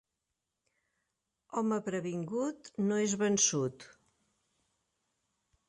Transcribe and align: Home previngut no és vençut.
Home 1.61 1.77
previngut 1.91 2.71
no 2.87 2.99
és 3.09 3.15
vençut. 3.25 3.87